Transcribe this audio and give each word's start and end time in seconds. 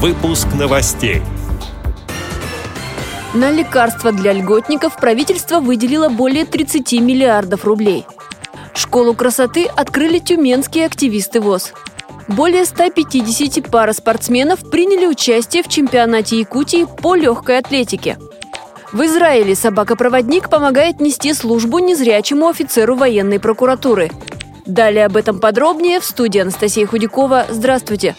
Выпуск 0.00 0.46
новостей. 0.56 1.22
На 3.34 3.50
лекарства 3.50 4.12
для 4.12 4.32
льготников 4.32 4.94
правительство 4.94 5.58
выделило 5.58 6.08
более 6.08 6.44
30 6.44 6.92
миллиардов 7.00 7.64
рублей. 7.64 8.06
Школу 8.74 9.12
красоты 9.14 9.64
открыли 9.64 10.20
тюменские 10.20 10.86
активисты 10.86 11.40
ВОЗ. 11.40 11.72
Более 12.28 12.64
150 12.64 13.68
пар 13.68 13.92
спортсменов 13.92 14.70
приняли 14.70 15.04
участие 15.04 15.64
в 15.64 15.68
чемпионате 15.68 16.38
Якутии 16.38 16.86
по 17.02 17.16
легкой 17.16 17.58
атлетике. 17.58 18.18
В 18.92 19.02
Израиле 19.04 19.56
собака-проводник 19.56 20.48
помогает 20.48 21.00
нести 21.00 21.34
службу 21.34 21.80
незрячему 21.80 22.46
офицеру 22.46 22.94
военной 22.94 23.40
прокуратуры. 23.40 24.12
Далее 24.64 25.06
об 25.06 25.16
этом 25.16 25.40
подробнее 25.40 25.98
в 25.98 26.04
студии 26.04 26.38
Анастасия 26.38 26.86
Худякова. 26.86 27.46
Здравствуйте! 27.50 28.14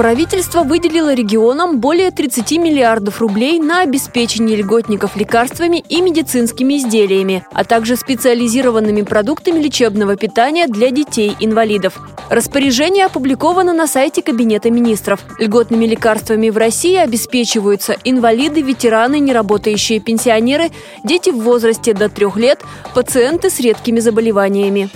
Правительство 0.00 0.62
выделило 0.62 1.12
регионам 1.12 1.78
более 1.78 2.10
30 2.10 2.52
миллиардов 2.52 3.20
рублей 3.20 3.58
на 3.58 3.82
обеспечение 3.82 4.56
льготников 4.56 5.14
лекарствами 5.14 5.84
и 5.90 6.00
медицинскими 6.00 6.78
изделиями, 6.78 7.44
а 7.52 7.64
также 7.64 7.96
специализированными 7.96 9.02
продуктами 9.02 9.58
лечебного 9.58 10.16
питания 10.16 10.68
для 10.68 10.90
детей-инвалидов. 10.90 12.00
Распоряжение 12.30 13.04
опубликовано 13.04 13.74
на 13.74 13.86
сайте 13.86 14.22
Кабинета 14.22 14.70
министров. 14.70 15.20
Льготными 15.38 15.84
лекарствами 15.84 16.48
в 16.48 16.56
России 16.56 16.96
обеспечиваются 16.96 17.94
инвалиды, 18.02 18.62
ветераны, 18.62 19.18
неработающие 19.18 20.00
пенсионеры, 20.00 20.70
дети 21.04 21.28
в 21.28 21.42
возрасте 21.42 21.92
до 21.92 22.08
трех 22.08 22.38
лет, 22.38 22.60
пациенты 22.94 23.50
с 23.50 23.60
редкими 23.60 24.00
заболеваниями. 24.00 24.88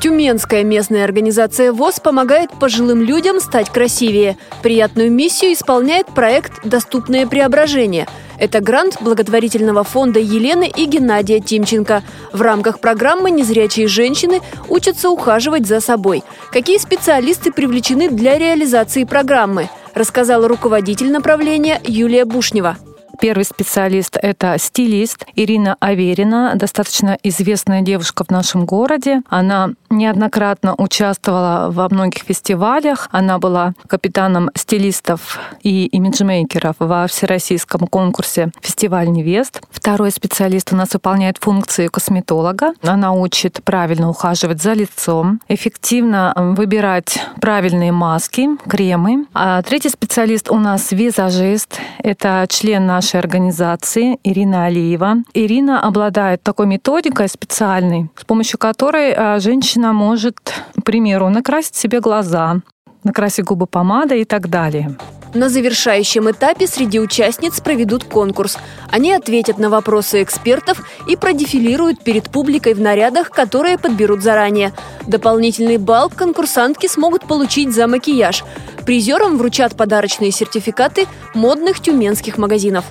Тюменская 0.00 0.62
местная 0.62 1.04
организация 1.04 1.72
ВОЗ 1.72 2.00
помогает 2.00 2.50
пожилым 2.50 3.02
людям 3.02 3.40
стать 3.40 3.70
красивее. 3.70 4.36
Приятную 4.62 5.10
миссию 5.10 5.52
исполняет 5.52 6.06
проект 6.06 6.64
«Доступное 6.64 7.26
преображение». 7.26 8.06
Это 8.38 8.60
грант 8.60 8.98
благотворительного 9.00 9.82
фонда 9.82 10.20
Елены 10.20 10.70
и 10.74 10.84
Геннадия 10.84 11.40
Тимченко. 11.40 12.02
В 12.32 12.42
рамках 12.42 12.80
программы 12.80 13.30
незрячие 13.30 13.88
женщины 13.88 14.42
учатся 14.68 15.08
ухаживать 15.08 15.66
за 15.66 15.80
собой. 15.80 16.22
Какие 16.52 16.76
специалисты 16.76 17.50
привлечены 17.50 18.10
для 18.10 18.36
реализации 18.36 19.04
программы, 19.04 19.70
рассказала 19.94 20.46
руководитель 20.48 21.10
направления 21.10 21.80
Юлия 21.84 22.26
Бушнева. 22.26 22.76
Первый 23.20 23.44
специалист– 23.44 24.16
это 24.22 24.56
стилист 24.58 25.24
Ирина 25.34 25.76
Аверина, 25.80 26.52
достаточно 26.54 27.18
известная 27.22 27.82
девушка 27.82 28.24
в 28.24 28.30
нашем 28.30 28.66
городе. 28.66 29.22
Она 29.28 29.70
неоднократно 29.90 30.74
участвовала 30.76 31.70
во 31.70 31.88
многих 31.88 32.22
фестивалях. 32.22 33.08
Она 33.12 33.38
была 33.38 33.72
капитаном 33.88 34.50
стилистов 34.54 35.38
и 35.62 35.86
имиджмейкеров 35.86 36.76
во 36.78 37.06
всероссийском 37.06 37.86
конкурсе 37.86 38.50
«Фестиваль 38.60 39.08
невест». 39.08 39.62
Второй 39.70 40.10
специалист 40.10 40.72
у 40.72 40.76
нас 40.76 40.92
выполняет 40.92 41.38
функции 41.38 41.86
косметолога. 41.86 42.72
Она 42.82 43.12
учит 43.12 43.60
правильно 43.64 44.10
ухаживать 44.10 44.60
за 44.62 44.72
лицом, 44.72 45.40
эффективно 45.48 46.32
выбирать 46.36 47.18
правильные 47.40 47.92
маски, 47.92 48.48
кремы. 48.68 49.26
А 49.32 49.62
третий 49.62 49.90
специалист 49.90 50.50
у 50.50 50.58
нас 50.58 50.92
визажист. 50.92 51.80
Это 51.98 52.46
член 52.48 52.86
нашей 52.86 53.05
нашей 53.06 53.20
организации 53.20 54.18
Ирина 54.24 54.64
Алиева. 54.64 55.18
Ирина 55.32 55.80
обладает 55.80 56.42
такой 56.42 56.66
методикой 56.66 57.28
специальной, 57.28 58.10
с 58.16 58.24
помощью 58.24 58.58
которой 58.58 59.14
а, 59.14 59.38
женщина 59.38 59.92
может, 59.92 60.40
к 60.76 60.82
примеру, 60.82 61.28
накрасить 61.28 61.76
себе 61.76 62.00
глаза, 62.00 62.62
накрасить 63.04 63.44
губы 63.44 63.68
помадой 63.68 64.22
и 64.22 64.24
так 64.24 64.48
далее. 64.50 64.96
На 65.34 65.48
завершающем 65.48 66.30
этапе 66.30 66.66
среди 66.66 66.98
участниц 66.98 67.60
проведут 67.60 68.02
конкурс. 68.02 68.58
Они 68.90 69.12
ответят 69.12 69.58
на 69.58 69.70
вопросы 69.70 70.24
экспертов 70.24 70.82
и 71.06 71.14
продефилируют 71.14 72.02
перед 72.02 72.30
публикой 72.30 72.74
в 72.74 72.80
нарядах, 72.80 73.30
которые 73.30 73.78
подберут 73.78 74.22
заранее. 74.22 74.72
Дополнительный 75.06 75.76
балл 75.76 76.10
конкурсантки 76.10 76.88
смогут 76.88 77.26
получить 77.28 77.72
за 77.72 77.86
макияж. 77.86 78.44
Призерам 78.86 79.36
вручат 79.36 79.76
подарочные 79.76 80.30
сертификаты 80.30 81.06
модных 81.34 81.80
тюменских 81.80 82.38
магазинов. 82.38 82.84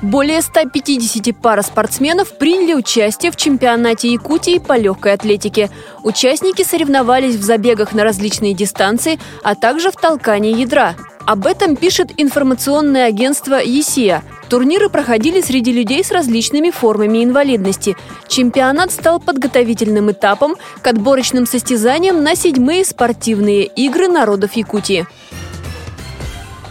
Более 0.00 0.40
150 0.40 1.36
пар 1.36 1.62
спортсменов 1.62 2.38
приняли 2.38 2.72
участие 2.72 3.30
в 3.30 3.36
чемпионате 3.36 4.10
Якутии 4.10 4.58
по 4.58 4.78
легкой 4.78 5.12
атлетике. 5.12 5.70
Участники 6.02 6.62
соревновались 6.62 7.36
в 7.36 7.42
забегах 7.42 7.92
на 7.92 8.04
различные 8.04 8.54
дистанции, 8.54 9.18
а 9.42 9.54
также 9.54 9.90
в 9.90 9.96
толкании 9.96 10.58
ядра. 10.58 10.96
Об 11.26 11.44
этом 11.44 11.74
пишет 11.74 12.12
информационное 12.18 13.06
агентство 13.06 13.56
«ЕСИА». 13.56 14.22
Турниры 14.48 14.88
проходили 14.88 15.40
среди 15.40 15.72
людей 15.72 16.04
с 16.04 16.12
различными 16.12 16.70
формами 16.70 17.24
инвалидности. 17.24 17.96
Чемпионат 18.28 18.92
стал 18.92 19.18
подготовительным 19.18 20.12
этапом 20.12 20.54
к 20.82 20.86
отборочным 20.86 21.46
состязаниям 21.46 22.22
на 22.22 22.36
седьмые 22.36 22.84
спортивные 22.84 23.64
игры 23.64 24.06
народов 24.06 24.52
Якутии. 24.52 25.04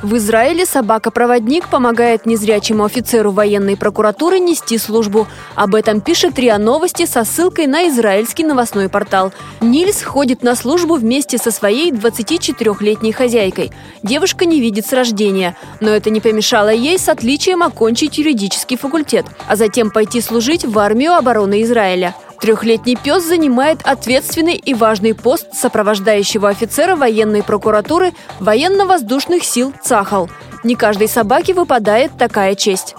В 0.06 0.18
Израиле 0.18 0.68
собака-проводник 0.68 1.68
помогает 1.68 2.28
незрячему 2.28 2.84
офицеру 2.84 3.32
военной 3.32 3.76
прокуратуры 3.76 4.38
нести 4.38 4.78
службу. 4.78 5.26
Об 5.56 5.74
этом 5.74 6.00
пишет 6.00 6.38
РИА 6.38 6.60
Новости 6.60 7.08
со 7.08 7.24
ссылкой 7.24 7.66
на 7.66 7.88
израильский 7.88 8.44
новостной 8.44 8.88
портал. 8.88 9.34
Нильс 9.62 10.04
ходит 10.04 10.44
на 10.44 10.54
службу 10.56 10.94
вместе 10.94 11.40
со 11.40 11.50
своей 11.50 11.92
24-летней 11.92 13.14
хозяйкой. 13.14 13.72
Девушка 14.04 14.46
не 14.46 14.62
видит 14.62 14.86
с 14.86 14.94
рождения, 14.94 15.58
но 15.80 15.90
это 15.90 16.12
не 16.12 16.22
помешало 16.22 16.70
ей 16.70 17.00
с 17.00 17.10
отличием 17.10 17.64
окончить 17.64 18.20
юридический 18.20 18.78
факультет, 18.78 19.26
а 19.48 19.56
затем 19.56 19.90
пойти 19.90 20.22
служить 20.22 20.66
в 20.66 20.78
армию 20.78 21.16
обороны 21.16 21.64
Израиля. 21.64 22.14
Трехлетний 22.46 22.96
пес 22.96 23.24
занимает 23.24 23.80
ответственный 23.84 24.54
и 24.54 24.76
важный 24.76 25.16
пост 25.16 25.48
сопровождающего 25.56 26.48
офицера 26.48 26.96
военной 26.96 27.42
прокуратуры 27.42 28.14
военно-воздушных 28.40 29.44
сил 29.44 29.74
ЦАХАЛ. 29.84 30.30
Не 30.64 30.76
каждой 30.76 31.08
собаке 31.08 31.56
выпадает 31.56 32.12
такая 32.20 32.54
честь. 32.54 32.94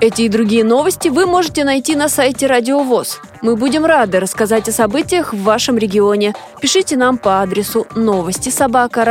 Эти 0.00 0.22
и 0.22 0.28
другие 0.28 0.62
новости 0.62 1.08
вы 1.08 1.26
можете 1.26 1.64
найти 1.64 1.96
на 1.96 2.08
сайте 2.08 2.46
Радио 2.46 2.84
ВОЗ. 2.84 3.18
Мы 3.42 3.56
будем 3.56 3.84
рады 3.84 4.20
рассказать 4.20 4.68
о 4.68 4.72
событиях 4.72 5.34
в 5.34 5.42
вашем 5.42 5.76
регионе. 5.76 6.32
Пишите 6.60 6.96
нам 6.96 7.18
по 7.18 7.42
адресу 7.42 7.88
новости 7.96 8.50
собака 8.50 9.04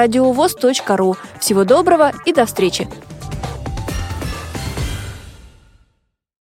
ру. 0.95 1.17
Всего 1.41 1.65
доброго 1.65 2.13
и 2.25 2.31
до 2.31 2.45
встречи! 2.45 2.87